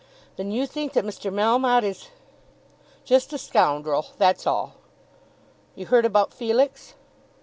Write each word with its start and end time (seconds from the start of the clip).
"Then 0.35 0.49
you 0.49 0.65
think 0.65 0.93
that 0.93 1.05
Mr. 1.05 1.31
Melmotte 1.31 1.83
is?" 1.83 2.07
"Just 3.05 3.33
a 3.33 3.37
scoundrel; 3.37 4.07
that's 4.17 4.47
all." 4.47 4.77
"You 5.75 5.85
heard 5.85 6.05
about 6.05 6.33
Felix?" 6.33 6.95